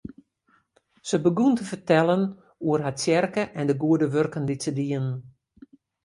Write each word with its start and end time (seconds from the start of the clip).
Se 1.09 1.17
begûn 1.23 1.53
te 1.55 1.63
fertellen 1.71 2.23
oer 2.67 2.81
har 2.85 2.95
tsjerke 2.97 3.43
en 3.59 3.65
de 3.69 3.75
goede 3.83 4.07
wurken 4.13 4.43
dy't 4.47 4.63
se 4.65 4.71
dienen. 4.79 5.17